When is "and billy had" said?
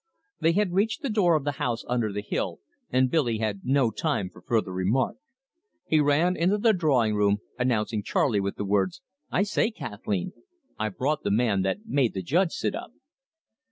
2.89-3.61